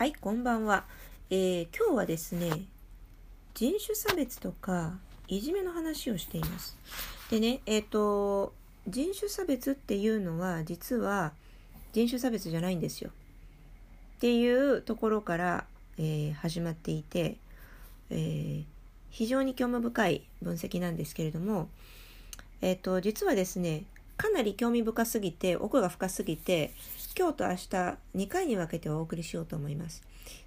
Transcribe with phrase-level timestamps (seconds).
[0.00, 0.84] はい、こんばんは。
[1.28, 2.50] えー今日はですね、
[3.52, 4.94] 人種差別とか
[5.28, 6.78] いじめの話をしています。
[7.30, 8.54] でね、えっ、と、
[8.88, 11.34] 人種差別っていうのは実は
[11.92, 13.10] 人種差別じゃないんですよ。
[13.10, 15.66] っていうところから、
[15.98, 17.36] えー始まっていて、
[18.08, 18.64] えー
[19.10, 21.68] 非常に興味深い分析なんですけれども、
[22.62, 23.84] えっ、と、実はですね、
[24.16, 26.72] かなり興味深すぎて、奥が深すぎて、
[27.18, 27.58] 今日と明日
[28.14, 30.02] 2回に分けてお送りしようと思います。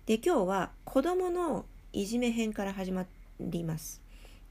[0.06, 3.06] で、今日は子供のいじめ編から始ま
[3.40, 4.02] ります。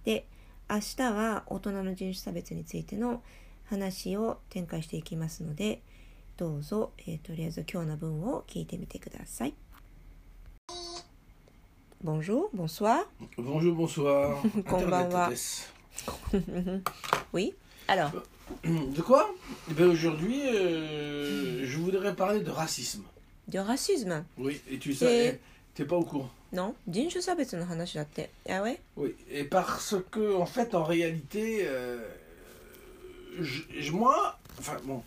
[0.05, 0.27] で、
[0.69, 3.23] 明日は大人の人種差別についての
[3.65, 5.81] 話を展開していきますので、
[6.37, 9.55] どうぞ、えーとりあえず今日の分を聞いてみてください。
[12.05, 13.07] Bonjour, bonsoir.
[13.39, 14.37] Bonjour, bonsoir.
[17.33, 17.55] Oui.
[17.89, 18.11] Alors,
[18.65, 19.35] De quoi?
[19.79, 21.62] Eh Aujourd'hui, euh,
[22.03, 23.05] voudrais parler de racisme.
[23.49, 25.41] De racisme Oui, et tu sais,
[25.75, 26.31] t'es pas au courant.
[26.53, 27.37] Non, d'une chose à
[28.49, 28.81] ah ouais?
[28.97, 31.99] Oui, et parce que, en fait, en réalité, euh,
[33.41, 35.03] je, moi, enfin bon,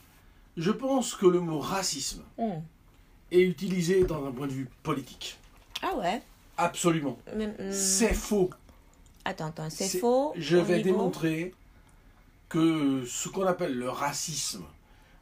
[0.58, 2.62] je pense que le mot racisme hmm.
[3.32, 5.38] est utilisé dans un point de vue politique.
[5.84, 6.22] Ah ouais?
[6.58, 7.20] Absolument.
[7.36, 7.72] Hmm.
[7.72, 8.50] C'est faux.
[9.24, 10.34] Attends, attends, c'est faux.
[10.38, 11.54] Je vais démontrer
[12.50, 14.66] que ce qu'on appelle le racisme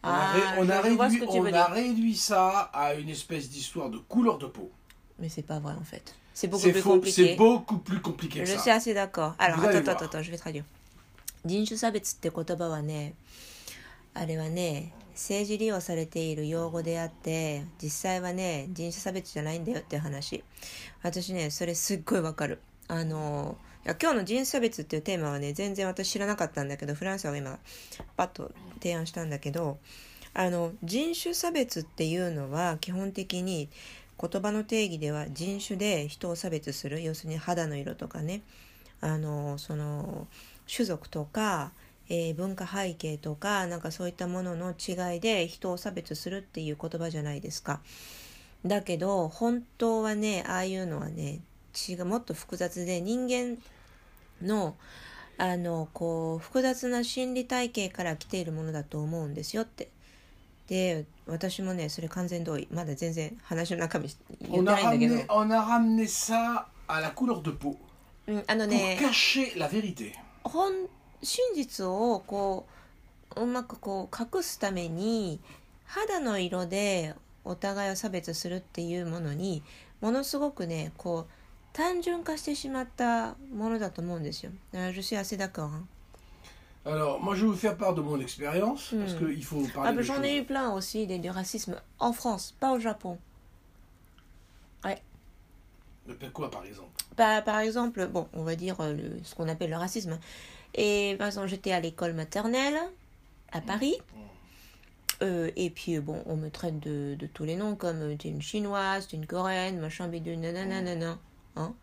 [0.02, 1.48] on, a, Ah, ré- on a je- je vois ce réduit, que tu on veux
[1.48, 1.70] a dire.
[1.74, 4.70] réduit ça à une espèce d'histoire de couleur de peau.
[5.18, 6.14] Mais c'est pas vrai en fait.
[6.34, 7.26] C'est beaucoup C'est plus faux, compliqué.
[7.30, 8.60] c'est beaucoup plus compliqué que Je ça.
[8.62, 9.34] suis assez d'accord.
[9.38, 10.10] Alors, Vous allez attends, attends, voir.
[10.10, 10.64] attends, je vais traduire.
[11.44, 13.14] 人種差別って言葉はね、
[14.14, 20.44] あれはね、政治利用されている用語であって、実際はね、人種差別じゃないんだよっていう話。
[21.02, 22.60] 私ね、それすっごいわかる。
[22.88, 27.59] あの、い や今日の人種差別っていうテーマはね、全然私知らなかったんだけど、フランスは今、
[28.15, 29.77] パッと提案したんだけど、
[30.33, 33.69] あの、人種差別っていうのは基本的に
[34.19, 38.41] 言葉の定義では人種で人を差別する要するに肌の色とかね
[39.01, 40.27] あのその
[40.73, 41.71] 種族とか、
[42.09, 47.81] えー文化背景とかなんかそういったものの違いで人を差別するっていう言葉じゃないですか。
[48.65, 51.41] だけど本当はねああいうのはね
[51.89, 53.57] 違うもっと複雑で人間
[54.41, 54.75] の
[55.37, 59.89] あのこう複雑な心理体系から来ているものだと思うんですよって。
[60.67, 62.67] で私もねそれ完全同意。
[62.71, 64.09] まだ全然話の中身
[64.41, 65.15] 言ってないんだけど。
[65.33, 67.75] On a ramené ça à la couleur de peau.
[68.27, 70.13] うん、あの pour ね cacher la vérité.
[70.43, 70.87] 本
[71.21, 72.67] 真実をこ
[73.35, 75.39] ううまくこう隠すために
[75.85, 79.63] 肌の色でお互いを差別するっていうものに
[80.01, 81.42] ものすごくねこう
[81.72, 84.52] 単純化してしまったものだと思うんですよ。
[84.74, 85.70] あ Je suis assez d'accord.
[85.72, 85.84] hein.
[86.84, 89.26] Alors, moi, je vais vous faire part de mon expérience, parce Hmm.
[89.26, 90.24] qu'il faut Ah, parler ben, de J'en choses.
[90.24, 93.18] ai eu plein aussi des, du racisme en France, pas au Japon.
[94.84, 99.48] Mais Quoi, par exemple Bah, par exemple, bon, on va dire euh, le- ce qu'on
[99.48, 100.18] appelle le racisme.
[100.74, 102.78] Et par exemple, j'étais à l'école maternelle
[103.52, 103.96] à Paris.
[105.20, 108.16] Euh, et puis, euh, bon, on me traite de, de tous les noms, comme euh,
[108.16, 111.18] t'es une chinoise, t'es une coréenne, machin, bidule, nanana, nanana,
[111.55, 111.73] hein,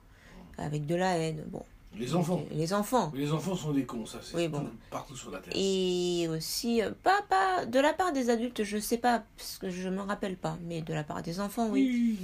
[0.59, 1.45] avec de la haine.
[1.49, 1.63] Bon,
[1.95, 2.43] Les enfants.
[2.53, 3.11] les enfants.
[3.15, 4.69] Les enfants sont des cons, ça, c'est Oui, bon.
[4.91, 5.53] partout sur la Terre.
[5.57, 9.71] Et aussi, euh, pas, pas de la part des adultes, je sais pas, parce que
[9.71, 12.19] je me rappelle pas, mais de la part des enfants, oui.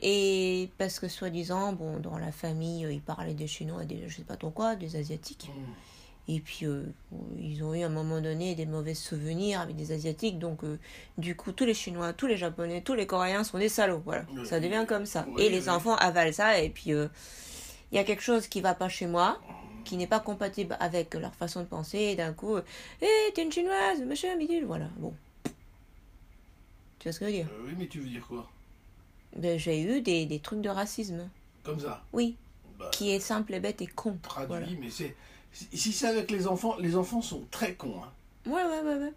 [0.00, 4.22] Et parce que soi-disant, bon, dans la famille, ils parlaient des Chinois, des, je sais
[4.22, 5.50] pas trop quoi, des Asiatiques.
[5.56, 5.62] Mm.
[6.30, 6.82] Et puis, euh,
[7.38, 10.38] ils ont eu à un moment donné des mauvais souvenirs avec des Asiatiques.
[10.38, 10.78] Donc, euh,
[11.16, 14.02] du coup, tous les Chinois, tous les Japonais, tous les Coréens sont des salauds.
[14.04, 14.46] Voilà, Oui.
[14.46, 15.26] ça devient comme ça.
[15.30, 15.68] Oui, et les oui.
[15.70, 16.60] enfants avalent ça.
[16.60, 17.08] Et puis, euh,
[17.90, 19.40] il y a quelque chose qui va pas chez moi,
[19.86, 21.98] qui n'est pas compatible avec leur façon de penser.
[21.98, 24.66] Et d'un coup, hé, t'es une Chinoise, machin, bidule.
[24.66, 25.14] Voilà, bon.
[26.98, 27.48] Tu vois ce que je veux dire?
[27.64, 28.46] Oui, mais tu veux dire quoi?
[29.34, 31.28] Ben, J'ai eu des, des trucs de racisme.
[31.62, 32.02] Comme ça?
[32.12, 32.36] Oui,
[32.78, 34.18] Bah, qui est simple et bête et con.
[34.22, 34.66] Traduit, Voilà.
[34.80, 35.16] mais c'est.
[35.51, 38.01] Si si c'est avec les enfants, les enfants sont très cons.
[38.03, 38.11] Hein.
[38.49, 39.13] Ouais, ouais, ouais, ouais.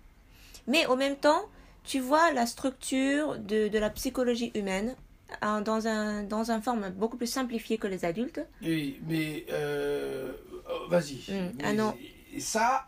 [0.67, 1.43] Mais en même temps,
[1.85, 4.95] tu vois la structure de, de la psychologie humaine
[5.41, 8.41] hein, dans un, dans un forme beaucoup plus simplifiée que les adultes.
[8.63, 9.47] Et, mais.
[9.51, 10.33] euh,
[10.69, 11.25] oh, Vas-y.
[11.29, 11.53] Mm.
[11.59, 11.95] Mais Ah non.
[12.35, 12.87] Et ça,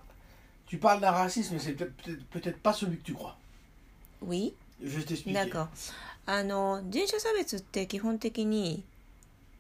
[0.67, 3.37] tu parles d'un racisme, mais c'est peut-être peut-être peut-être pas celui que tu crois.
[4.21, 4.53] Oui,
[4.83, 5.33] Je vais t'expliquer.
[5.33, 5.69] だから
[6.35, 8.85] あの人種差別って基本的に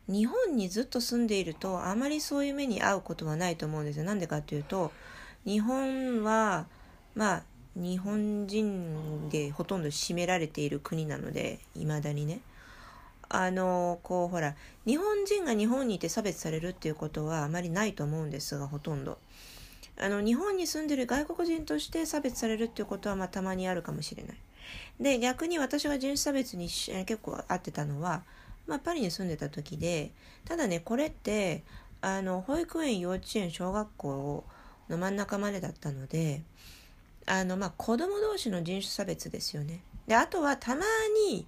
[0.08, 4.06] 日本にずっと住んでいるとあまりそういう目に遭うことはないと思うんですよ。
[4.06, 4.92] なんでかっていうと
[5.46, 6.66] 日本は
[7.16, 7.44] まあ
[7.76, 12.42] 日本人でほとんど占められている国なのでいまだにね。
[13.30, 14.56] あのこうほら
[14.86, 19.18] 日本人が日本にいて差別されるっていうことはあまりないと思うんですがほとんど。
[19.98, 24.38] あの日本に住んでる外国人として差別されるっていうことはまあたまにあるかもしれない。
[25.00, 28.24] で逆に私が人種差別に結構合ってたのは、
[28.68, 30.12] まあ、パリに住んでた時で
[30.46, 31.64] ただねこれって
[32.02, 34.44] あの保育園幼稚園小学校
[34.90, 36.42] の真ん中までだったので
[37.26, 39.82] あのまあ子供同士の人種差別ですよね。
[40.08, 40.82] であとはたま
[41.30, 41.48] に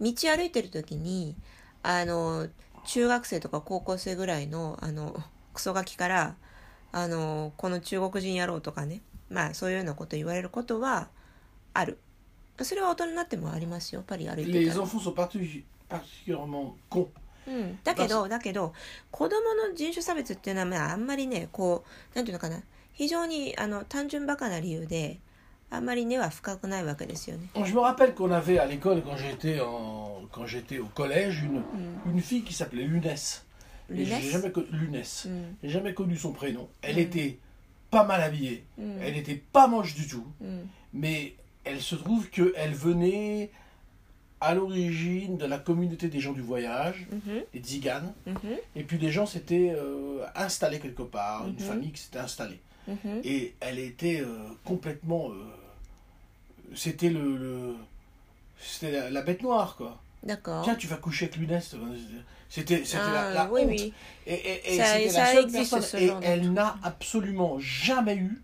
[0.00, 1.34] 道歩いてる時に
[1.82, 2.46] あの
[2.84, 5.16] 中学生とか高校生ぐらいのあの
[5.52, 6.36] クソガキから
[6.92, 11.08] あのこの中国人野郎とかねまあそういうようなこと言われることは
[11.74, 11.98] ある
[12.62, 14.74] それは大人になってもありますよパリ歩いてたら、
[15.89, 17.07] particulièrement cons.
[17.47, 18.73] うん、だけどだけど
[19.11, 21.83] 子供の人種差別っていうのはまああんまりねこ
[22.13, 22.59] うなんていうのかな
[22.93, 25.19] 非常にあの単純バカな理由で
[25.69, 30.21] あんまり根は深くないわけですよね Je me rappelle qu'on avait à l'école, quand j'étais en...
[30.31, 31.61] quand j'étais au collège, une,
[32.11, 33.45] une fille qui s'appelait Lunès.
[33.93, 35.27] Et j'ai Lunès jamais, co- Lunès.
[35.27, 36.67] うん、 J'ai jamais connu son prénom.
[36.81, 36.99] Elle Mm.
[36.99, 37.37] était
[37.91, 38.63] pas mal habillée.
[38.79, 38.97] Mm.
[39.01, 40.25] Elle était pas moche du tout.
[40.41, 43.51] うん、 Mais elle se trouve qu'elle venait
[44.40, 47.44] à l'origine de la communauté des gens du voyage, mm-hmm.
[47.52, 48.12] les tziganes.
[48.74, 52.60] Et puis les gens s'étaient euh, installés quelque part, une famille qui s'était installée.
[53.24, 55.30] Et elle était euh, complètement.
[55.30, 55.34] Euh,
[56.74, 57.76] c'était le,
[58.58, 60.00] c'était la, bête noire, quoi.
[60.24, 60.64] D'accord.
[60.64, 61.76] Tiens, tu vas coucher avec Luneste.
[62.48, 63.68] C'était, c'était la, la oui, honte.
[63.68, 63.94] Oui.
[64.26, 65.84] Et, et, et ça, seule personne.
[66.00, 68.42] Et elle n'a absolument jamais eu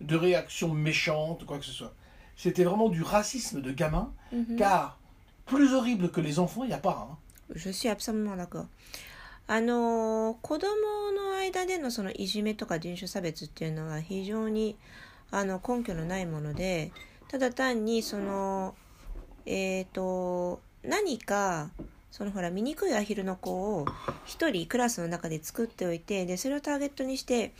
[0.00, 1.94] de réaction méchante, quoi que ce soit.
[2.36, 4.12] C'était vraiment du racisme de gamin,
[4.56, 4.97] car
[5.48, 7.08] plus horrible que les enfants, il n'y a pas.
[7.10, 7.16] hein.
[7.54, 8.66] Je suis absolument d'accord.
[9.50, 14.76] あの子供の間でのそのいじめとか人種差別っていうのは非常に
[15.30, 16.92] あの根拠のないもので
[17.28, 18.74] ただ単にその
[19.46, 21.70] えっ、と何か
[22.10, 23.86] そのほら醜いアヒルの子を
[24.26, 27.54] 一人クラスの中で作っておいてでそれをターゲットにして、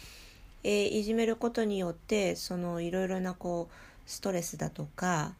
[0.65, 3.75] えーいじめることによってそのいろいろなこう
[4.05, 5.33] ストレスだとか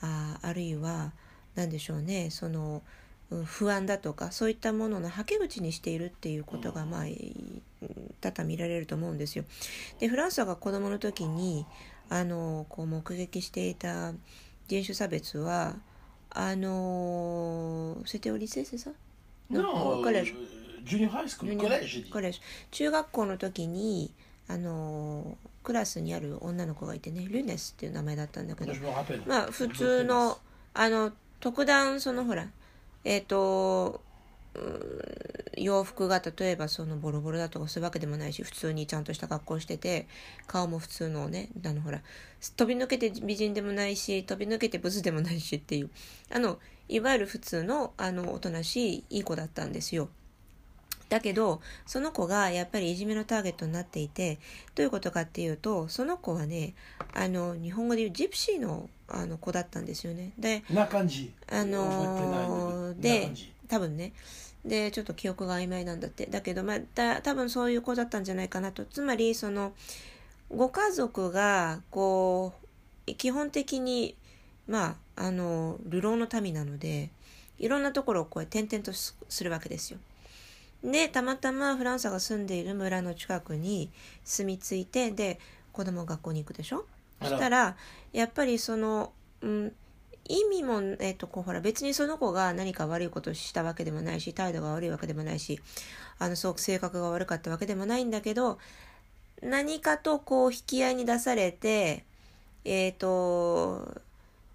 [0.00, 1.10] ああるいは
[1.56, 2.82] 何でしょうねその
[3.30, 7.34] うん不安だとかそういったもののはけ口にしているっていうことがまあい
[8.20, 9.44] 多々見られると思うんですよ。
[9.98, 11.66] でフランスが子供の時に
[12.08, 14.12] あのこう目撃していた
[14.68, 15.74] 人種差別は
[16.30, 18.92] あのセテオリセ c'est ça
[19.50, 20.34] Non, au collège.
[20.34, 22.10] euh, junior high school, Junior- collège, j'ai dit.
[22.10, 22.40] コレージ
[22.72, 24.12] 中学校の時に
[24.48, 28.72] あのクラスにある女の子がいてねルネスっていう名前だったんだけど.
[29.26, 30.38] まあ普通の
[30.74, 32.48] あの特段そのほら
[33.04, 34.00] えっ、と
[35.56, 40.06] 洋服が例えばそのボロボロだとかそういうわけでもないし普通にちゃんとした格好してて
[40.46, 42.00] 顔も普通のねあのほら
[42.56, 45.90] 飛び抜けて美人でもないし飛び抜けてブスでもないしっていう
[46.32, 50.08] あのいわゆる普通のあのおとなしいいい子だったんですよ。
[51.08, 54.38] だけどその子がやっぱりいじめのターゲットになっていて
[54.74, 56.74] どういうことかっていうとその子はね
[57.14, 60.32] あの日本語で言うジプシーのあの子だったんですよね。
[60.38, 61.30] で Nakanji.
[61.50, 63.30] あのー.で
[63.68, 64.12] 多分ね
[64.64, 69.72] でちょっと記憶が曖昧なんだってだけどまあだ多分そういう子だったんじゃないかなとつまりその
[70.50, 72.52] ご家族がこ
[73.06, 74.16] う基本的に
[74.66, 77.10] まああの流浪の民なので
[77.58, 79.98] いろんなところをこう転々とすするわけですよ。
[80.84, 83.90] でたまたまフランスが住んでいる村の近くに
[84.24, 85.38] 住み着いてで
[85.72, 86.78] 子供が学校に行くでしょ？
[86.78, 86.84] そ
[87.24, 87.76] したら
[88.12, 89.72] やっぱりその、うん、
[90.28, 95.60] 意味も、えっとこうほら別にその子が何か悪いことをしたわけでもないし態度が悪いわけでもないし
[96.18, 98.58] あのすごく性格が悪かったわけでもないんだけど
[99.42, 102.04] 何かとこう引き合いに出されて
[102.64, 104.00] えっ、と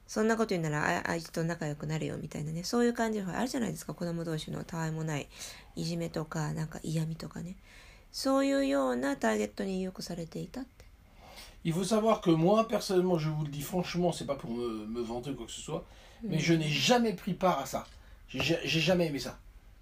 [0.07, 5.27] そんなこと言うならああいつと仲良くなるよみたいなねそういう感じがあるじゃないですか子供同士のたわいもない
[5.77, 7.55] いじめとかなんか嫌味とかね。
[8.11, 10.65] そういうようなターゲットによくされていたっ
[11.64, 14.86] Il faut savoir que moi, personnellement, je vous le dis franchement, c'est pas pour me,
[14.86, 15.84] me vanter ou quoi que ce soit,
[16.22, 17.86] mais je n'ai jamais pris part à ça.
[18.28, 19.38] J'ai ja- j'ai jamais aimé ça.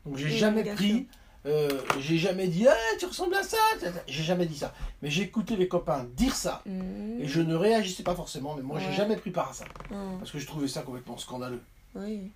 [0.07, 1.07] Donc j'ai Oui, jamais bien pris,
[1.47, 4.03] euh, j'ai jamais dit, ah, tu ressembles à ça, ça, ça.
[4.07, 4.75] j'ai jamais dit ça.
[5.03, 8.79] Mais j'écoutais les copains dire ça, うーん et je ne réagissais pas forcément, mais moi
[8.81, 8.93] j'ai Ouais.
[8.95, 11.61] jamais pris part à ça, うん parce que je trouvais ça complètement scandaleux.
[11.95, 12.31] はい、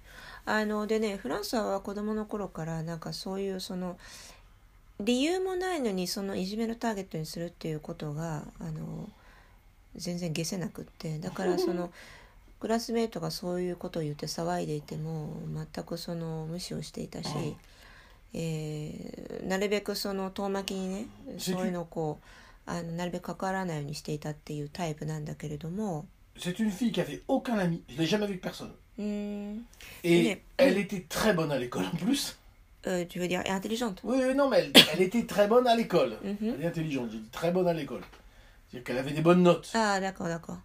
[0.47, 3.99] あのでねフランスは子供の頃からなんかそういうその
[5.01, 9.09] 理由もないのにそのいじめのターゲットにするっていうことがあの
[9.96, 11.92] 全然解せなくってだからその
[12.60, 15.34] クラスメートがそういうことを言って騒いでいても
[15.74, 17.56] 全くその無視をしていたし、うん
[18.36, 21.06] えーなるべくその遠巻きにね
[21.38, 22.20] そういうのをこ
[22.68, 26.06] うあのなるべく関わらないようにしていたっていうタイプなんだけれども
[26.38, 28.72] C'est une fille qui avait aucun ami, je l'ai jamais avec personne.
[28.98, 29.66] うーん
[30.04, 32.36] Et Mais- elle était très bonne à l'école en plus.
[32.88, 36.18] euh, tu veux dire intelligente Oui, non, mais elle, elle était très bonne à l'école.
[36.24, 36.38] Mhm.
[36.56, 38.02] Elle est intelligente, j'ai dit très bonne à l'école.
[38.74, 39.70] C'est-à-dire qu'elle avait des bonnes notes.
[39.76, 40.60] ああ、だからだから。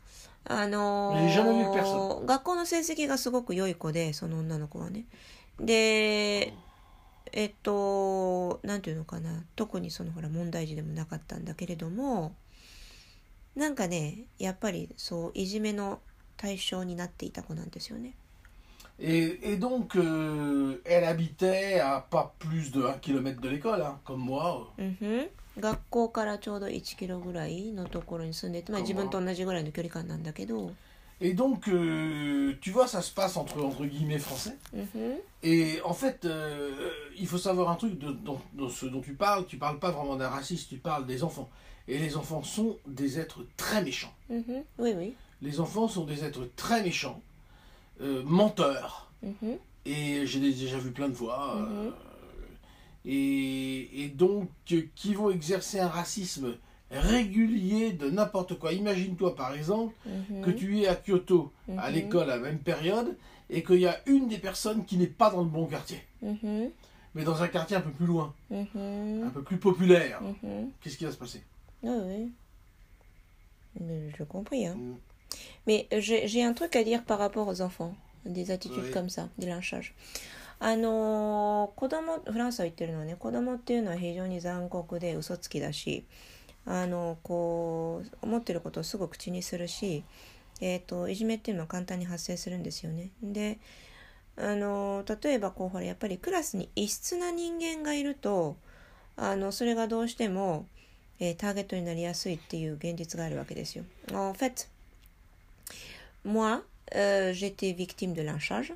[0.50, 2.24] あの personne.
[2.24, 5.04] 学校の成績がすごく良い子でその女の子はね
[5.60, 6.54] で
[7.32, 12.34] えっとなんていうのかな特にそのほら問題児でもなかったんだけれども
[13.56, 16.00] なんかねやっぱりそういじめの
[16.38, 18.14] 対象になっていた子なんですよね
[19.00, 24.00] Et, et donc, euh, elle habitait à pas plus de 1 km de l'école, hein,
[24.04, 24.66] comme moi.
[24.76, 30.71] うんふん学校からちょうど1キロぐらいのところに住んでいて、まあ、自分と同じぐらいの距離感なんだけど、
[31.21, 34.57] Et donc, euh, tu vois, ça se passe entre, entre guillemets français.
[34.73, 38.99] うんふん Et en fait, euh, il faut savoir un truc de, dans, dans ce dont
[39.01, 39.45] tu parles.
[39.45, 41.49] Tu parles pas vraiment d'un raciste, tu parles des enfants.
[41.87, 44.13] Et les enfants sont des êtres très méchants.
[44.29, 47.21] うんふんoui oui Les enfants sont des êtres très méchants,
[48.01, 49.09] euh, menteurs.
[49.21, 51.57] うんふん Et j'ai déjà vu plein de fois.
[53.08, 56.56] et, donc euh, qui vont exercer un racisme
[56.90, 58.72] régulier de n'importe quoi.
[58.72, 60.42] Imagine-toi par exemple mhm.
[60.42, 61.94] que tu es à Kyoto à mhm.
[61.94, 63.16] l'école à la même période
[63.50, 66.70] et qu'il y a une des personnes qui n'est pas dans le bon quartier, mhm.
[67.14, 70.20] mais dans un quartier un peu plus loin, un peu plus populaire.
[70.82, 71.42] Qu'est-ce qui va se passer?
[71.84, 72.32] Ah oui,
[74.18, 74.66] je compris.
[74.66, 74.74] Hein.
[74.74, 74.96] Mm.
[75.66, 79.46] Mais j'ai un truc à dire par rapport aux enfants, des attitudes comme ça, des
[79.46, 79.94] lynchages.
[80.60, 86.04] あのー子供フランスは言ってるのはね子供っていうのは非常に残酷で嘘つきだし
[86.66, 90.04] あのこう思ってることをすぐ口にするし、
[90.60, 93.10] えー、といじめっていうのは簡単に発生するんですよね。
[93.22, 93.58] で
[94.36, 98.56] あの例えばこうほらやっぱりクラスに異質な人間がいると
[99.16, 100.66] あのそれがどうしても、
[101.18, 103.84] えーターゲットになりやすいっていう現実があるわけですよ。
[104.12, 104.68] En fait,
[106.24, 106.62] moi,
[106.94, 108.72] euh, j'étais victime de lynchage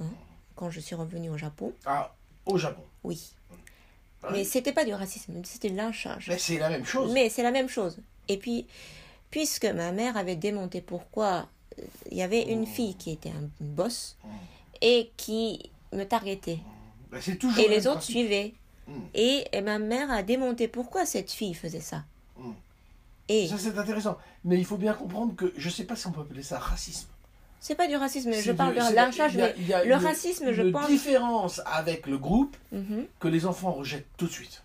[0.00, 0.10] hein,
[0.60, 1.72] quand je suis revenue au Japon.
[1.86, 2.14] Ah,
[2.44, 2.82] au Japon.
[3.02, 3.32] Oui.
[4.22, 6.28] Ah Mais c'était pas du racisme, c'était du lynchage.
[6.28, 7.10] Mais c'est la même chose.
[7.14, 7.98] Mais c'est la même chose.
[8.28, 8.66] Et puis,
[9.30, 11.48] puisque ma mère avait démonté pourquoi
[11.78, 14.18] euh, il y avait une fille qui était un boss
[14.82, 16.58] et qui me targetait.
[17.10, 18.52] Ben, c'est toujours Et le les autres suivaient.
[18.86, 18.92] Mm.
[19.14, 22.04] Et, et ma mère a démonté pourquoi cette fille faisait ça.
[22.36, 22.50] Mm.
[23.28, 24.18] Et Ça c'est intéressant.
[24.44, 27.08] Mais il faut bien comprendre que je sais pas si on peut appeler ça racisme.
[27.60, 29.84] C'est pas du racisme, je parle de- lynchage, il y a- mais il y a
[29.84, 30.86] le une- racisme, je pense.
[30.88, 33.06] différence avec le groupe Mhm.
[33.20, 34.62] que les enfants rejettent tout de suite.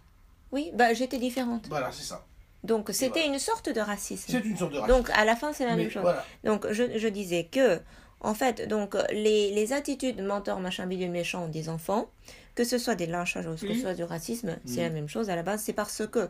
[0.52, 1.66] Oui, bah j'étais différente.
[1.70, 2.25] Voilà, c'est ça.
[2.64, 3.25] Donc c'était Voilà.
[3.34, 4.25] une sorte de racisme.
[4.28, 4.98] C'est une sorte de racisme.
[4.98, 6.02] Donc à la fin, c'est la Mais même chose.
[6.02, 6.25] voilà.
[6.44, 7.80] Donc je, je disais que,
[8.22, 12.10] en fait, donc les, les attitudes menteur, machin, bidule, méchant des enfants,
[12.56, 15.30] que ce soit des lynchages ou que ce soit du racisme, c'est la même chose
[15.30, 15.62] à la base.
[15.62, 16.30] C'est parce que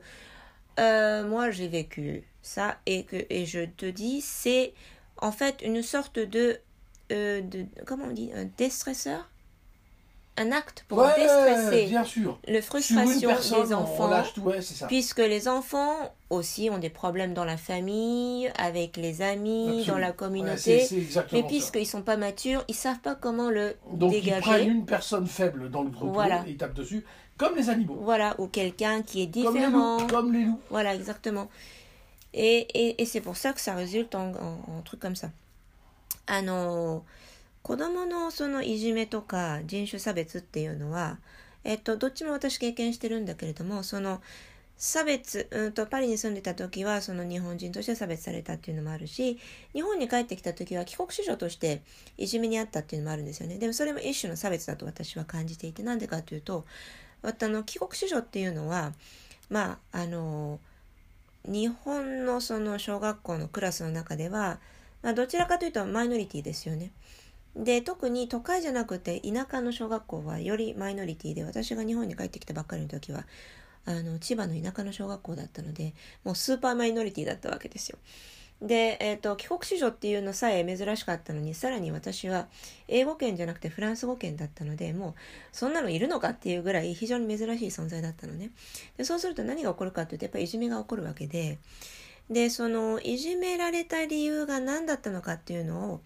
[0.80, 4.74] euh, moi j'ai vécu ça et que et je te dis c'est
[5.22, 6.60] en fait une sorte de,
[7.12, 9.30] euh, de comment on dit un déstresseur,
[10.38, 12.38] un acte pour Ouais, déstresser bien sûr.
[12.48, 14.08] une frustration personne, des enfants.
[14.10, 14.88] lâche tout, ouais, c'est ça.
[14.88, 15.96] Puisque les enfants
[16.30, 19.94] aussi ont des problèmes dans la famille, avec les amis, Absolument.
[19.94, 20.88] dans la Ouais, communauté.
[21.32, 24.64] mais puisqu'ils sont pas matures, ils savent pas comment le Donc ils prennent dégager.
[24.66, 26.44] une personne faible dans le groupe Voilà.
[26.46, 27.06] et ils tapent dessus,
[27.38, 30.00] comme les animaux, Voilà, ou quelqu'un qui est comme les différent.
[30.02, 30.60] loups, comme les loups.
[30.70, 31.48] Voilà, exactement.
[32.38, 35.32] Et, et, et c'est pour ça que ça résulte en, en, en truc comme ça.
[36.28, 37.06] あの
[37.62, 41.20] 子供のそのいじめとか人種差別っていうのは、
[41.64, 44.22] えっと、どっちも私経験してるんだけれどもその
[44.78, 49.40] 差別、うん、とパリに住んでた時はその日本人として差別されたっていうのもあるし
[49.74, 51.82] 日本に帰ってきた時は帰国子女として
[52.18, 56.66] いじめにあったっていうのもあるんですよねでもそれも一種の差別だと私は感じていてなんでかというと
[57.24, 58.92] あの帰国子女っていうのは
[59.50, 60.60] まああの
[61.48, 64.60] 日本のその小学校のクラスの中では、
[65.02, 66.92] まあ、どちらかというとマイノリティですよね。
[67.56, 73.26] で特に都会じゃなくて田舎の小学校はよりマイノリティで私が日本に帰ってきたばっかりの時は
[73.86, 77.98] あの千葉の田舎の小学校だったのでもうスーパーマイノリティだったわけですよ。
[78.62, 82.48] で、えー、と帰国子女っていうのさえ珍しかったのにさらに私は
[82.88, 85.14] 英語圏じゃなくてフランス語圏だったのでもう
[85.52, 88.52] そんなのいるのかっていうぐらい非常に珍しい存在だったのね。
[88.98, 91.60] でそうすると何が起こるかっていうとやっぱりいじめが起こるわけで
[92.30, 96.02] でそのいじめられた理由が何だったのかっていうのを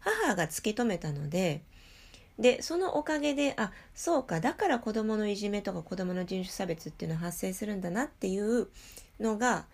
[0.00, 1.62] 母が突き止めたので
[2.38, 8.68] でそのおかげであそうかだから子どものいじめとか子どもの人種差別っていうのは発生するんだなっていう
[9.20, 9.66] のが、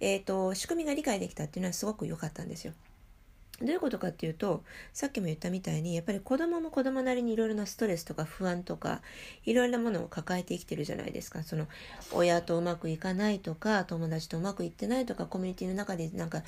[0.00, 2.72] えー、と仕組みが理解できたっていうのはすごく良かったんですよ。
[3.60, 4.62] どういうことかっていうと
[4.92, 9.02] さっきも言ったみたいにやっぱり子供も子供なりにいろいろなストレスとか不安とか
[9.44, 11.66] いろいろなものを抱えて生きてるじゃないですかその
[12.12, 16.42] 親とうまくいかないとか友達とうまくいってないとかコミュニティの中でなんか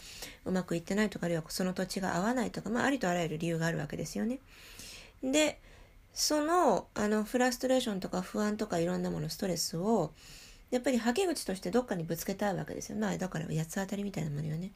[0.45, 4.39] うまくいってないとかあるいはその土地が合わないとか、まあ、ありとあらゆる理由があるわけですよね。
[5.23, 5.59] で
[6.13, 10.13] そのあのフラストレーションとか不安とかいろんなものストレスを
[10.71, 12.99] やっぱりはけ口としてどっかにぶつけたいわけですよ。
[12.99, 14.71] まあだから八つ当たりみたいなものよね。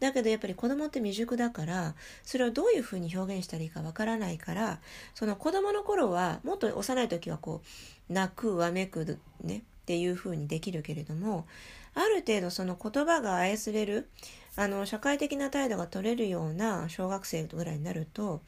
[0.00, 4.80] だけどやっぱり子供って未熟だからそれをどういうふうに表現したらいいかわからないから
[5.14, 7.62] その子供の頃はもっと幼い時はこ
[8.08, 11.46] う泣くわめくねっていうふうにできるけれども
[11.94, 14.08] ある程度その言葉が操れる
[14.56, 18.42] あの社会的な態度が取れるような小学生ぐらいになると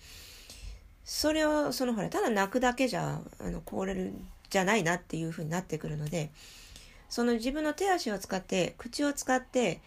[1.05, 4.13] それをそのほらただ泣くだけじゃあの凍れる
[4.51, 6.31] じゃないなっていうふうになってくるので
[7.09, 9.81] その自分の手足を使って口を使って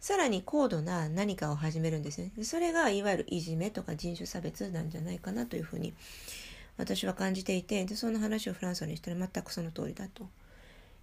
[0.00, 2.30] さらに高度な何かを始めるんですね。
[2.44, 5.92] それがいわゆるいじめとか人種差別なんじゃないかなというふうに
[6.76, 10.28] 私は感じていてでその話をフランスにしたら全くその通りだと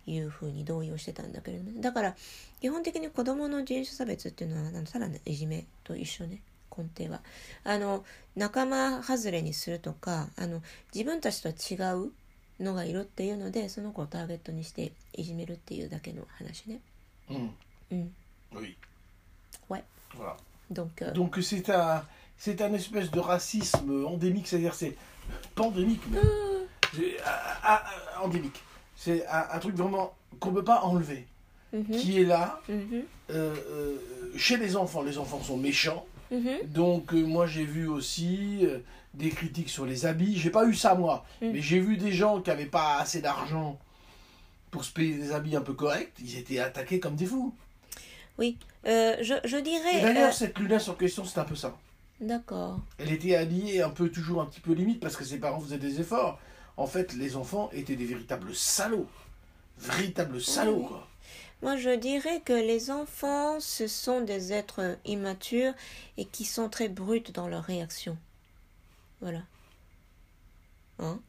[0.08, 2.16] いうふうに同意をしてたんだけれどもだから
[2.62, 6.42] 基本的に子どもの人種差別っていうのはあのさらにいじめと一緒ね
[6.78, 7.22] 根底は。
[7.64, 8.04] あの
[8.36, 10.62] 仲間外れにするとかあの
[10.94, 12.12] 自分たちとは違う
[12.59, 16.81] のがいるっていうのでその子をターゲットにしていじめるっていうだけの話ね。
[17.29, 17.51] Hum,
[17.91, 18.15] うん。
[18.53, 18.77] Oui.
[19.69, 19.83] Ouais.
[20.17, 20.37] Voilà.
[20.71, 22.05] Donc, euh, Donc c'est un,
[22.37, 24.97] c'est un espèce de racisme endémique, c'est-à-dire c'est
[25.55, 26.23] pandémique, même.
[26.95, 27.85] C'est, ah, ah,
[28.17, 28.61] ah, endémique.
[28.97, 31.27] C'est un, un truc vraiment qu'on ne peut pas enlever,
[31.73, 33.99] mhm, qui est là mhm, euh, euh,
[34.37, 35.03] chez les enfants.
[35.03, 36.05] Les enfants sont méchants.
[36.31, 38.79] mhm, Donc euh, moi j'ai vu aussi euh,
[39.18, 40.38] des critiques sur les habits.
[40.38, 41.50] J'ai pas eu ça moi, Mm.
[41.54, 43.80] mais j'ai vu des gens qui avaient pas assez d'argent
[44.72, 46.14] pour se payer des habits un peu corrects.
[46.20, 47.54] Ils étaient attaqués comme des fous.
[48.38, 50.02] Oui, euh, je, je dirais.
[50.02, 51.76] d'ailleurs euh, cette luneuse en question c'est un peu ça.
[52.20, 52.80] D'accord.
[52.98, 55.78] Elle était habillée un peu toujours un petit peu limite parce que ses parents faisaient
[55.78, 56.40] des efforts.
[56.78, 59.08] En fait les enfants étaient des véritables salauds,
[59.80, 60.86] véritables salauds Oui.
[60.88, 61.08] quoi.
[61.62, 65.74] Moi, je dirais que les enfants, ce sont des êtres immatures
[66.18, 68.18] et qui sont très bruts dans leurs réactions.
[69.22, 69.42] Voilà.
[71.00, 71.20] Hein?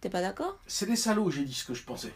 [0.00, 0.58] T'es pas d'accord?
[0.66, 2.12] C'est des salauds j'ai dit ce que je pensais.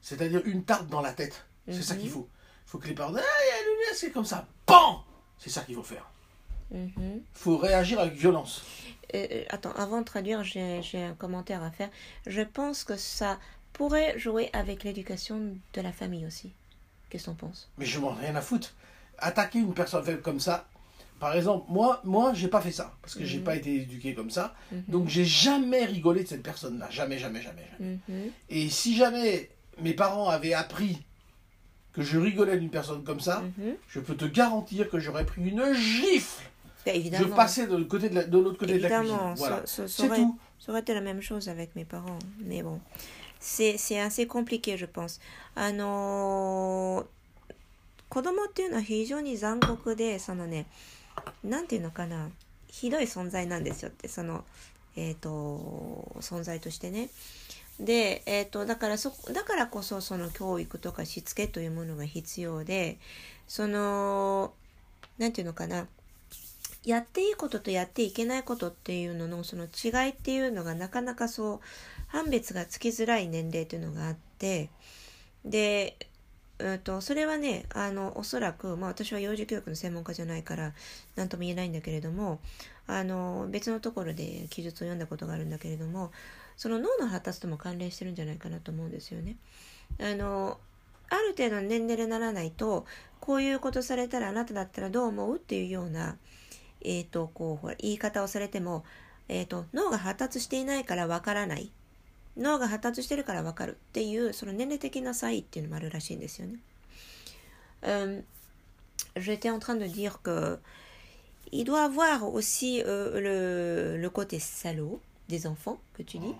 [0.00, 1.44] C'est-à-dire une tarte dans la tête.
[1.66, 2.00] C'est ça Mhm.
[2.00, 2.28] qu'il faut.
[2.66, 3.42] Il faut que les parents disent, ah
[3.90, 4.46] il c'est comme ça.
[4.66, 4.96] BAM
[5.38, 6.06] C'est ça qu'il faut faire.
[6.70, 7.22] Mhm.
[7.32, 8.62] faut réagir avec violence.
[9.14, 11.90] Euh, euh, attends, avant de traduire, j'ai un commentaire à faire.
[12.26, 13.38] Je pense que ça
[13.72, 16.52] pourrait jouer avec l'éducation de la famille aussi.
[17.10, 17.70] Qu'est-ce que t'en penses?
[17.78, 18.72] Mais je m'en rien à foutre.
[19.18, 20.66] Attaquer une personne faible comme ça,
[21.19, 23.43] par exemple, moi, moi, j'ai pas fait ça parce que j'ai Mhm.
[23.43, 24.55] pas été éduqué comme ça.
[24.71, 24.83] Mhm.
[24.87, 27.65] Donc j'ai jamais rigolé de cette personne-là, jamais, jamais, jamais.
[27.77, 27.97] jamais.
[28.07, 28.31] Mhm.
[28.49, 29.49] Et si jamais
[29.81, 30.97] mes parents avaient appris
[31.93, 33.75] que je rigolais d'une personne comme ça, Mhm.
[33.89, 36.43] je peux te garantir que j'aurais pris une gifle.
[36.85, 37.35] Bah, Je évidemment.
[37.35, 39.35] passais de l'autre côté de la- de l'autre côté de la Évidemment, cuisine.
[39.37, 39.57] Voilà.
[39.65, 40.39] ça, ça- ça C'est aurait, tout.
[40.59, 42.17] ça aurait été la même chose avec mes parents.
[42.39, 42.79] Mais bon,
[43.39, 45.19] c'est c'est assez compliqué, je pense.
[45.55, 47.05] あのー
[48.09, 50.65] 子供っていうのは非常に残酷で、そのね、
[51.42, 52.30] なんていうのかな、
[52.68, 54.44] ひどい存在なんですよって、その、
[54.96, 57.10] えっ、と、存在としてね。
[57.80, 62.98] で、えっ、と、だからそ、だからこそ、その教育とかしつけというものが必要で、
[63.48, 64.52] その、
[65.18, 65.86] なんていうのかな、
[66.84, 71.60] やっていいこととやっていけないことっていうののその違いっていうのがなかなかそう
[72.08, 74.68] 判別がつきづらい年齢というのがあって
[75.44, 75.96] で、
[76.58, 80.72] うん、とそれはねあのおそらく、まあ、私は幼児教育の専門家じゃないから
[81.16, 82.38] 何とも言えないんだけれども
[82.86, 86.12] あの別のところで記述を読んだことがあるんだけれども
[86.56, 89.36] その脳の発達とも関連してるんじゃないかなと思うんですよね。
[90.00, 90.58] あの
[91.10, 92.86] ある程度の年齢にならないと
[93.20, 96.16] こういうことされたらあなただったらどう思うっていうような
[96.84, 98.84] えー、とこうほら言い方をされても、
[99.28, 101.72] えー、と脳が発達していないからわからない
[102.37, 106.59] 脳が発達してるからわかるっていうその年齢的な差異っていうのもあるらしいんですよね。
[107.83, 108.21] Euh,
[109.15, 110.59] J'étais en train de dire que
[111.51, 116.35] il doit avoir aussi euh, le, le côté salaud des enfants que tu dis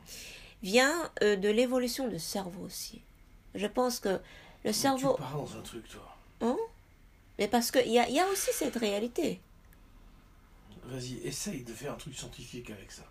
[0.62, 3.02] vient euh, de l'évolution du cerveau aussi.
[3.56, 4.20] Je pense que
[4.64, 6.18] le cerveau, Tu pars dans un truc, toi.
[6.42, 6.58] Hein
[7.40, 9.40] mais parce qu'il y a, il y a aussi cette réalité.
[10.84, 13.04] Vas-y, essaye de faire un truc scientifique avec ça.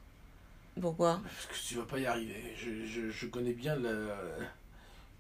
[0.80, 1.22] Pourquoi?
[1.24, 2.42] Parce que tu vas pas y arriver.
[2.58, 4.10] Je, je- je connais bien le,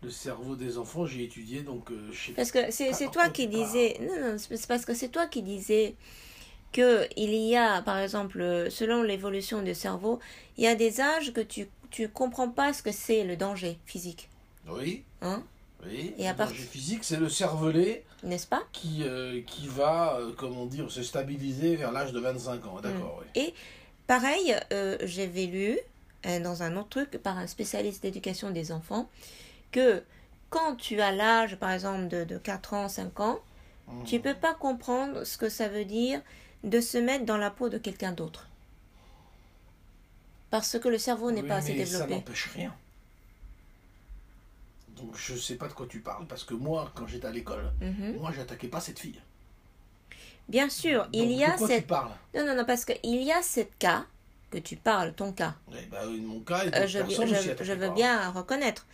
[0.01, 3.47] le cerveau des enfants, j'ai étudié, donc euh, je sais Parce que c'est toi qui
[3.47, 3.97] disais.
[4.01, 5.95] Non, non, c'est parce que c'est toi qui disais
[6.71, 10.19] que il y a, par exemple, selon l'évolution du cerveau,
[10.57, 13.77] il y a des âges que tu tu comprends pas ce que c'est le danger
[13.85, 14.27] physique,
[14.67, 15.43] Oui, hein,
[15.85, 16.15] oui.
[16.17, 18.63] Et à le part- danger physique, c'est le cervelet n'est-ce pas?
[18.71, 22.79] qui, euh, qui va, euh, comment dire, se stabiliser vers l'âge de 25 ans.
[22.81, 23.27] D'accord, oui.
[23.39, 23.53] Et
[24.07, 25.77] pareil, euh, j'avais lu
[26.25, 29.09] euh, dans un autre truc par un spécialiste d'éducation des enfants
[29.71, 30.03] que
[30.49, 33.39] quand tu as l'âge, par exemple, de, de 4 ans, 5 ans,
[33.87, 34.03] Mhm.
[34.05, 36.21] tu peux pas comprendre ce que ça veut dire
[36.63, 38.47] de se mettre dans la peau de quelqu'un d'autre.
[40.51, 42.13] Parce que le cerveau n'est Oui, pas assez mais ça développé.
[42.15, 42.73] n'empêche rien.
[44.95, 47.71] Donc je sais pas de quoi tu parles, parce que moi, quand j'étais à l'école,
[47.81, 48.17] Mhm.
[48.19, 49.19] moi, j'attaquais pas cette fille.
[50.49, 51.81] Bien sûr, il Donc, y a cette...
[51.83, 52.11] tu parles?
[52.35, 54.05] Non, non, non, parce qu'il y a ce cas
[54.51, 55.55] que tu parles, ton cas.
[55.71, 58.85] Eh ben, Mon cas, et Euh, je, personnes je- aussi je veux bien reconnaître.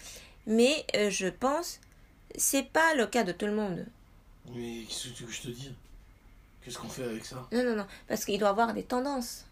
[0.47, 1.79] Mais euh, je pense,
[2.35, 3.85] c'est pas le cas de tout le monde.
[4.53, 5.73] Mais qu'est-ce que tu veux que je te dise?
[6.63, 7.47] Qu'est-ce qu'on fait avec ça?
[7.51, 9.45] Non, non, non, parce qu'il doit avoir des tendances.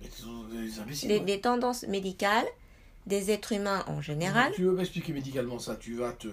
[0.00, 0.08] Mais
[0.52, 1.08] des imbéciles.
[1.08, 1.24] Des, ouais.
[1.24, 2.46] des tendances médicales
[3.06, 4.52] des êtres humains en général.
[4.54, 5.76] Tu veux pas expliquer médicalement ça?
[5.76, 6.28] Tu vas te.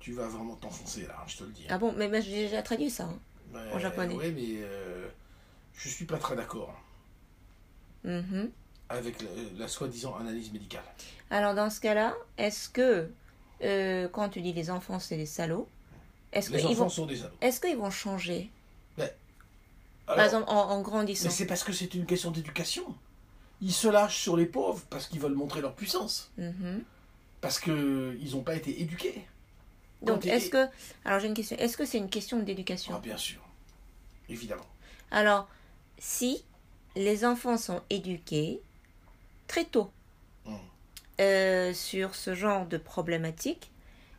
[0.00, 1.64] Tu vas vraiment t'enfoncer là, je te le dis.
[1.68, 3.04] Ah bon, mais, mais j'ai déjà traduit ça.
[3.04, 3.18] hein.
[3.52, 4.14] Ouais, en japonais.
[4.14, 5.08] Ouais, mais euh,
[5.74, 6.74] je suis pas très d'accord
[8.04, 8.50] Mhm.
[8.88, 10.82] avec la, la soi-disant analyse médicale.
[11.30, 13.08] Alors dans ce cas-là, est-ce que
[13.62, 15.68] euh, quand tu dis les enfants c'est des salauds,
[16.32, 17.34] est-ce Les qu'ils enfants vont, sont des salauds.
[17.40, 18.50] est-ce qu'ils vont changer
[18.96, 19.06] Par
[20.18, 21.26] Alors, exemple en, en grandissant.
[21.26, 22.84] mais c'est parce que c'est une question d'éducation.
[23.60, 26.32] Ils se lâchent sur les pauvres parce qu'ils veulent montrer leur puissance.
[26.38, 26.82] Mhm.
[27.40, 29.24] Parce qu'ils n'ont pas été éduqués.
[30.02, 30.66] Donc est-ce que
[31.04, 33.40] alors j'ai une question, est-ce que c'est une question Ah, d'éducation bien sûr.
[34.28, 34.66] Évidemment.
[35.10, 35.48] Alors
[35.98, 36.44] si
[36.96, 38.60] les enfants sont éduqués
[39.48, 39.90] très tôt
[40.44, 40.56] Mm.
[41.20, 43.70] euh, sur ce genre de problématique,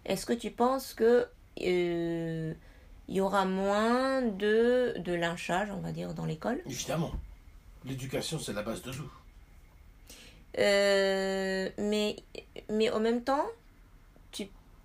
[0.05, 1.27] est-ce que tu penses que
[1.61, 2.53] euh,
[3.09, 6.61] il y aura moins de, de lynchage, on va dire, dans l'école?
[6.65, 7.11] Évidemment.
[7.83, 9.11] L'éducation, c'est la base de tout.
[10.59, 12.15] Euh, mais,
[12.69, 13.45] mais en même temps,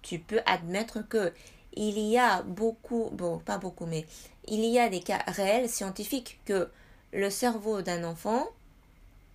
[0.07, 1.33] tu, tu peux admettre que
[1.75, 4.05] il y a beaucoup, bon, pas beaucoup, mais
[4.47, 6.69] il y a des cas réels scientifiques que
[7.11, 8.47] le cerveau d'un enfant,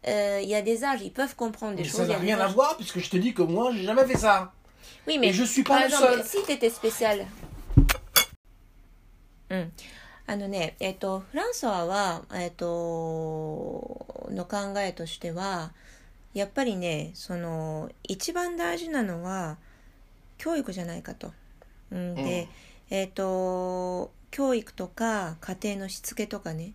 [0.07, 2.01] euh, il y a des âges, ils peuvent comprendre des Mais choses.
[2.01, 3.42] ça il y n'a a des rien à âges- voir puisque je te dis que
[3.42, 4.53] moi, j'ai jamais fait ça.
[5.07, 6.25] Oui, mais Et je suis par pas le exemple, seul.
[6.25, 7.27] si tu étais spécial.
[9.51, 9.73] うん。
[10.27, 12.66] あのね、えっと、フランソワは、えっと、
[14.31, 15.73] の考えとしては、
[16.35, 19.57] やっぱりね、その、一番大事なのは、
[20.43, 21.32] 教育じゃないかと。
[21.89, 22.49] うん、で、
[22.89, 26.73] えっと、教育とか家庭のしつけとかね。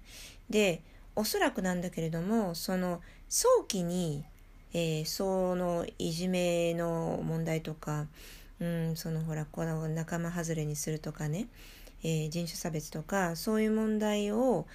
[0.48, 0.80] で、
[1.14, 4.24] おそらくなんだけれども、その、早期に、
[4.72, 8.06] えーそのいじめの問題とか、
[8.58, 11.48] うん、そのほらこの仲間外れにするとかね、
[12.02, 14.66] えー人種差別とかそういう問題を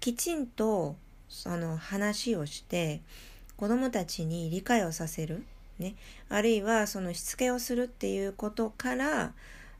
[0.00, 0.96] きちんと
[1.28, 3.00] その話をして
[3.56, 5.42] 子どもたちに理解をさせる、
[5.78, 5.94] ね、
[6.28, 9.32] あるいはそのしつけをするっていうことから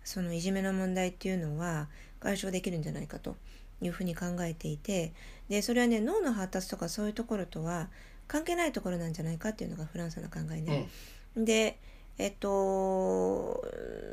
[0.05, 1.89] そのいじめの問題っていうのは
[2.21, 3.37] 解消できるんじゃないかと
[3.81, 5.13] いうふうに考えていて
[5.49, 7.89] でそれはね脳の発達とかそういうところとは
[8.29, 10.89] 関係ないところなんじゃないかっていうのがフランスの考えね。
[11.37, 11.79] で
[12.19, 13.65] えっと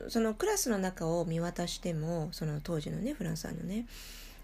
[0.07, 3.85] そのクラスの中を見渡してもその当時のねフランスのね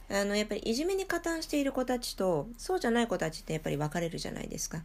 [0.10, 4.84] あのやっぱりいじめに加担している子たちとそうじゃない子たちってやっぱり分かれるじゃないですか。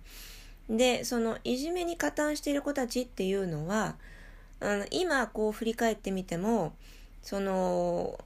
[0.70, 3.96] でそのいじめに加担している子たちっていうのは
[4.60, 6.72] あの今こう振り返ってみても
[7.22, 8.18] その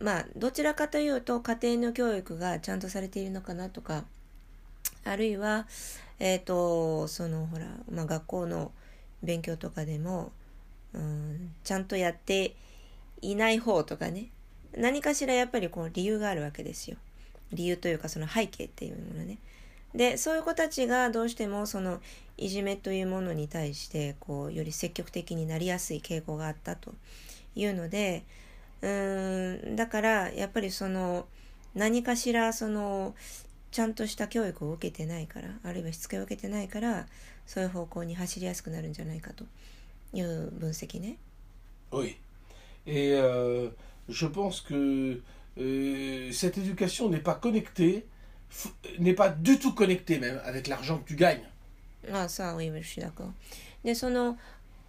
[0.00, 4.04] まあどちらかというと家庭の教育がちゃんとされているのかなとか
[5.04, 5.66] あるいは
[6.18, 8.72] えっ、とそのほら、まあ、学校の
[9.22, 10.30] 勉強とかでも、
[10.92, 12.54] うん、ちゃんとやって
[13.20, 14.26] いない方とかね
[14.76, 16.96] 何かしらやっぱりこう理由があるわけですよ。
[17.52, 19.38] 理由というかその背景っていうものね。
[19.94, 22.00] でそういう子たちがどうしてもその
[22.38, 26.94] いじめというものに対してこうより積極的になりやすい傾向があったと
[27.54, 28.24] いうので
[28.80, 31.26] うーんだからやっぱりその
[31.74, 33.14] 何かしらその
[33.70, 37.06] ちゃんとした教育を受けてないからあるいはしつけを受けてないから
[37.46, 39.44] そういう方向に走りやすくなるんじゃないかと
[40.12, 41.16] いう分析ね。
[41.90, 42.16] Oui.
[42.86, 43.70] Et euh,
[44.08, 45.20] je pense que
[45.58, 48.06] euh, cette éducation n'est pas connectée,
[48.99, 51.43] n'est pas du tout connectée même avec l'argent que tu gagnes.
[52.09, 53.25] あさあ、ウィブシだか。
[53.83, 54.37] で、その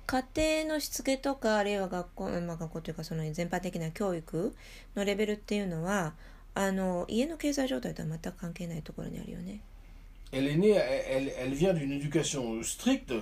[0.06, 0.24] 家
[0.64, 4.54] 庭のしつけとかあるいは学校、まあ、学校というかその全般的な教育
[4.96, 6.14] のレベルっていうのは
[6.54, 9.60] あの家の経済状態とは全く関係ないところにあるよね。
[10.32, 13.12] Elle est née, elle, elle vient d'une éducation stricte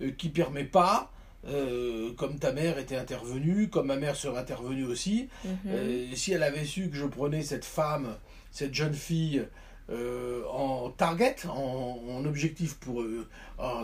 [0.00, 1.10] euh, qui permet pas,
[1.46, 6.32] euh, comme ta mère était intervenue, comme ma mère serait intervenue aussi, うんふん euh, si
[6.32, 8.16] elle avait su que je prenais cette femme,
[8.50, 9.46] cette jeune fille
[9.91, 13.27] euh, en target, en, objectif pour oh, eux.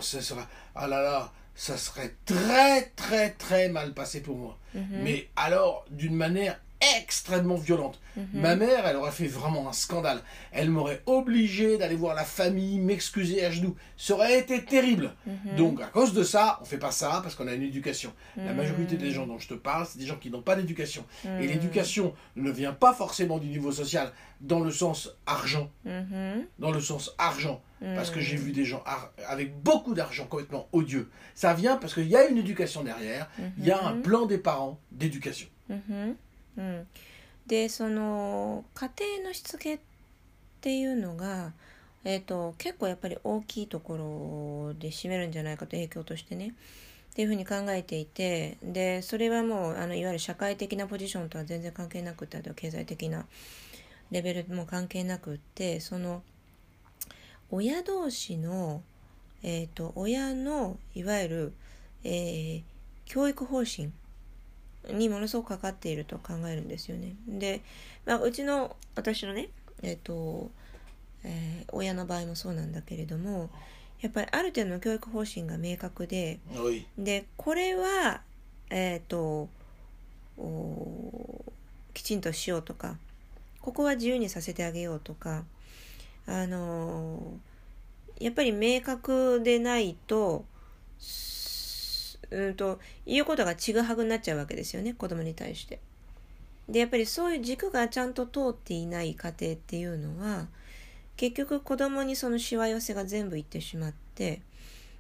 [0.02, 4.58] Ça sera, ah là là, ça serait très très très mal passé pour moi.
[4.76, 4.86] Mhm.
[5.04, 6.60] Mais alors d'une manière
[6.98, 8.00] extrêmement violentes.
[8.34, 10.22] Ma mère, elle aurait fait vraiment un scandale.
[10.52, 13.76] Elle m'aurait obligé d'aller voir la famille, m'excuser à genoux.
[13.98, 15.14] Ça aurait été terrible.
[15.58, 18.14] Donc, à cause de ça, on fait pas ça parce qu'on a une éducation.
[18.38, 21.06] La majorité des gens dont je te parle, c'est des gens qui n'ont pas d'éducation.
[21.42, 25.70] Et l'éducation ne vient pas forcément du niveau social dans le sens argent.
[26.60, 27.62] Dans le sens argent.
[27.82, 28.84] Parce que j'ai vu des gens
[29.28, 31.10] avec beaucoup d'argent complètement odieux.
[31.36, 33.30] Ça vient parce qu'il y a une éducation derrière.
[33.58, 35.48] Il y a un plan des parents d'éducation.
[36.58, 36.88] うん、
[37.48, 39.80] でその家庭のしつけっ
[40.62, 41.54] ていうのが、
[42.04, 46.54] えー、と結構やっぱり大きいところで占めるんじゃないかと影響としてね。
[47.12, 53.26] っていうふうに考えていてでそれはもうあのいわゆる社会的なポジションとは全然関係なくてあとは経済的な
[54.12, 56.24] レベルも関係なくってその
[57.52, 58.82] 親同士の、
[59.44, 61.54] えー、と親のいわゆる、
[62.04, 62.64] えー
[63.06, 63.92] 教育方針
[64.92, 67.16] にものすごくかかっていると考えるんですよね。
[67.28, 67.62] で、
[68.06, 69.50] まあ、うちの私のね、
[69.82, 70.52] えっ、と、
[71.24, 73.50] えー親の場合もそうなんだけれども
[74.00, 76.40] やっぱりある程度の教育方針が明確で.
[76.98, 78.22] でこれは
[78.70, 79.50] えっ、と
[80.38, 81.44] お
[81.94, 82.98] きちんとしようとか
[83.62, 85.44] ここは自由にさせてあげようとか
[86.28, 87.40] あの
[88.20, 90.46] やっぱり明確でないと
[91.00, 91.35] す
[92.32, 95.80] うんと言うことがちぐはぐになっちゃうわけですよね子供に対して。
[96.68, 100.48] でやっぱりそういう軸がちゃんと通っていない家庭っていうのは
[101.16, 104.42] 結局子供にそのしわ寄せが全部いってしまって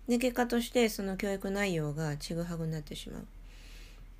[0.07, 3.25] で結果としてその教育内容がちぐはぐになってしまう。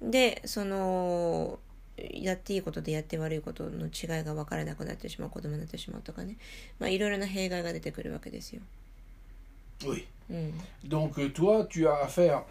[0.01, 1.59] でその
[1.97, 6.35] やっていいことでやって悪いことの違いが分からなくなってしまう子供になってしまうとかね
[6.79, 8.61] まあいろいろな弊害が出てくるわけですよ。
[9.81, 10.05] Oui.
[10.29, 12.43] うん、Donc euh, toi, tu as affaire,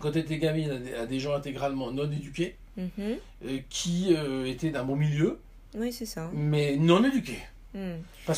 [0.00, 4.70] quand tu étais gamine, à des, gens intégralement non éduqués, うんふん euh, qui euh, étaient
[4.70, 5.38] d'un bon milieu,
[5.74, 6.28] Oui, c'est ça.
[6.32, 7.38] mais non éduqués.
[7.74, 8.34] うん、だ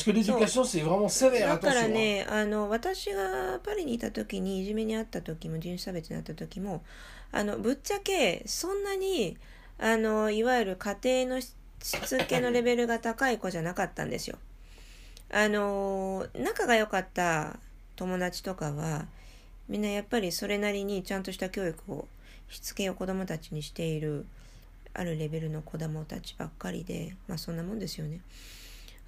[1.58, 6.82] から.ね、あの私がパリにいた時にいじめにあった時も人種差別にあった時も
[7.32, 9.36] あのぶっちゃけそんなに
[9.78, 14.38] あのいわゆる家庭のしつけのレベルが高い子じゃなかったんですよ。
[15.30, 17.58] あの仲が良かった
[17.96, 19.06] 友達とかは
[19.68, 22.06] みんなやっぱりそれなりにちゃんとした教育を
[22.48, 24.26] しつけを子供たちにしている
[24.94, 28.20] あるレベルの子供たちばっかりでまあそんなもんですよね。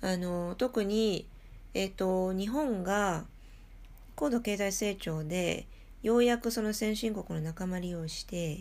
[0.00, 1.26] あの特に、
[1.74, 3.24] えっと日本が
[4.14, 5.66] 高度経済成長で
[6.02, 8.60] ようやくその先進国の仲間利用してっ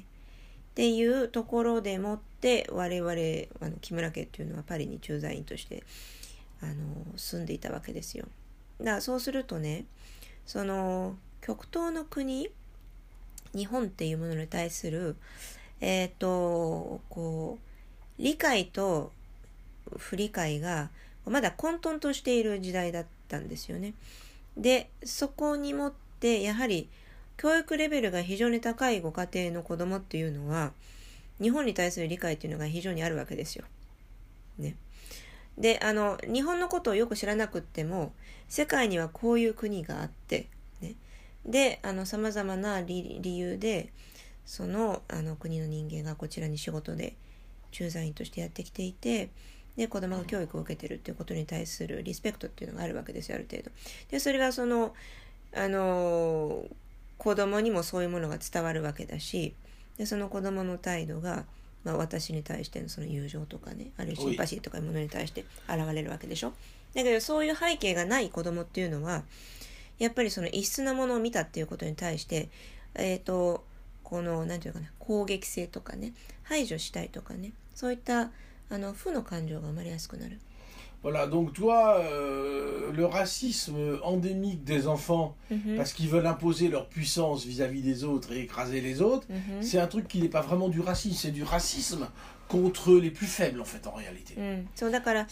[0.75, 3.11] ていうところでもって我々
[3.61, 5.83] あの木村家っていうのはパリに駐在員として
[6.61, 6.73] あの
[7.17, 8.25] 住んでいたわけですよ。
[8.79, 9.85] だからそうするとね
[10.45, 12.49] その極東の国
[13.55, 15.15] 日本っていうものに対する
[15.79, 19.11] えっ、とこう理解と
[19.97, 20.89] 不理解が
[21.25, 23.93] まだ混沌としている時代だったんですよね。
[24.55, 26.89] でそこにもってやはり
[27.37, 30.71] 教育レベルが非常に高いご家庭の子供っていうのは
[31.39, 33.65] 日本に対する理解っていうのが非常にあるわけですよ。
[34.57, 34.75] ね。
[35.57, 38.13] であの日本のことをよく知らなくっても
[38.47, 40.47] 世界にはこういう国があって、
[41.47, 43.91] でさまざまな理由で
[44.45, 47.15] そのあの国の人間がこちらに仕事で
[47.71, 49.29] 駐在員としてやってきていて
[49.75, 53.71] で子供が教育を受けてるっていうことに対するリスペクトっていうのがあるわけですよある程度。
[54.09, 54.93] でそれがその
[55.53, 56.65] あの
[57.17, 59.53] 子供にもそういうものが伝わるわけだし
[59.97, 61.45] でその子供の態度が、
[61.83, 66.53] まあ、私に対してのその友情とかねあるいはシンパシーとかいうものに対して現れるわけでしょ
[66.93, 69.23] だけどそういう背景がない子供っていうのは
[69.99, 72.49] やっぱりその異質なものを見たっていうことに対して
[72.95, 73.63] えっ、と
[74.03, 78.31] この何て言うかな攻撃性とかね排除したいとかねそういった
[78.69, 80.39] あの負の感情が生まれやすくなる。
[81.03, 87.45] Voilà, donc toi, euh, le racisme endémique des enfants, うんふん parce qu'ils veulent imposer leur puissance
[87.45, 90.69] vis-à-vis des autres et écraser les autres, うんふん c'est un truc qui n'est pas vraiment
[90.69, 92.07] du racisme, c'est du racisme
[92.47, 94.35] contre les plus faibles en fait en réalité.
[94.37, 95.27] うん、そうだから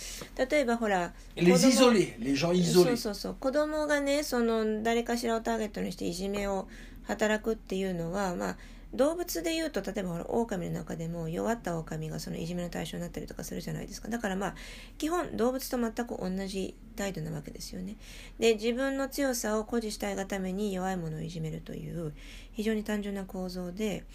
[0.49, 2.97] 例えばほら Les 子供 isolés, les gens そう isolés.
[2.97, 6.67] そうそう子供がねその誰かしらをターゲットにしていじめを
[7.03, 8.57] 働くっていうのはまあ
[8.95, 14.55] 動物でいうと例えばほら狼の中でも弱った狼がそのいじめの対象になったりとかするじゃないですかだからまあ
[14.97, 17.97] 基本動物と全く同じ態度なわけですよね
[18.39, 22.13] で自分の強さを誇示したいがために弱いものをいじめるという
[22.53, 24.05] 非常に単純な構造で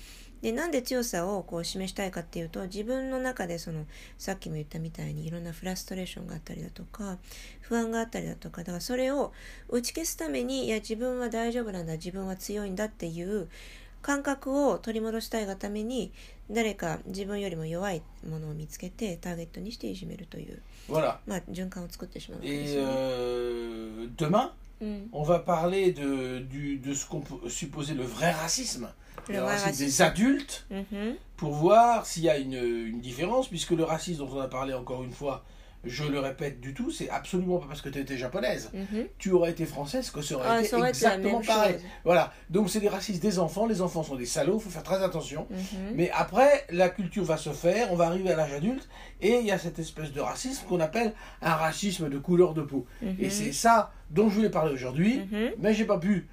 [0.43, 3.85] でなんで強さをこう示したいかっていうと自分の中でその
[4.19, 7.19] さっきも言ったみたいにいろんなフラストレーションがあったりだとか
[7.61, 9.33] 不安があったりだとかだからそれを
[9.69, 13.49] 打ち消すためにいや自分は大丈夫なんだ自分は強いんだっていう
[14.03, 16.11] 感覚を取り戻したいがために
[16.51, 20.63] 誰か自分よりも弱いものを見つけてターゲットにしていじめるという.
[21.27, 24.09] まあ循環を作ってしまうわけですよね。
[24.81, 25.09] Mm.
[25.13, 28.89] On va parler de, de ce qu'on peut supposer le vrai racisme.
[29.29, 31.15] Le racisme des adultes, mm-hmm.
[31.37, 34.73] pour voir s'il y a une, une, différence, puisque le racisme dont on a parlé
[34.75, 35.45] encore une fois,
[35.85, 38.71] je le répète du tout, c'est absolument pas parce que tu étais japonaise.
[38.75, 39.07] Mhm.
[39.19, 41.77] Tu aurais été française que ça aurait ah, été exactement pareil.
[42.05, 42.33] Voilà.
[42.51, 45.03] Donc c'est des racistes des enfants, les enfants sont des salauds, il faut faire très
[45.03, 45.47] attention.
[45.51, 45.93] Mhm.
[45.95, 48.89] Mais après, la culture va se faire, on va arriver à l'âge adulte,
[49.21, 51.13] et il y a cette espèce de racisme qu'on appelle
[51.43, 52.87] un racisme de couleur de peau.
[53.03, 53.17] Mhm.
[53.19, 55.23] Et c'est ça dont je voulais parler aujourd'hui,
[55.59, 56.29] mais j'ai pas pu.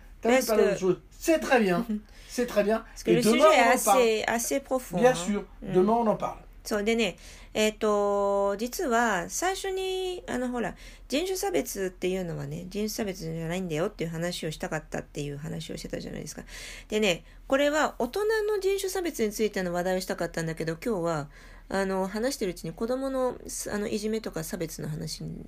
[1.20, 1.86] C'est très bien.
[2.38, 2.84] C'est très bien.
[2.94, 3.46] Parce que et le demain,
[3.78, 5.00] sujet est assez, profond.
[5.00, 5.16] Bien hein.
[5.16, 5.44] sûr.
[5.64, 5.74] Mm.
[5.74, 6.38] Demain, on en parle.
[6.68, 7.16] そうでね、
[7.54, 10.76] えっ、と、実は最初に、あのほら、
[11.08, 16.44] 人種差別っていうのはね、人種差別じゃないんだよっていう話をしたかったっていう話をしてたじゃないですか。
[16.90, 21.30] でね、これは大人の人種差別についての話題をしたかったんだけど、今日は、
[21.70, 23.38] あの、話してるうちに子供の
[23.72, 25.46] あのいじめとか差別の話に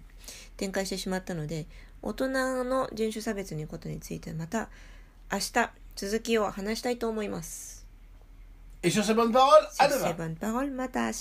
[0.55, 1.65] 展開してしまったので、
[2.01, 2.29] 大人
[2.63, 4.69] の人種差別のことについてまた
[5.29, 7.78] 明日続きを話したいと思います。
[8.81, 9.99] Et sur ces bonnes paroles, à demain.
[9.99, 11.11] Sur ces bonnes paroles, mata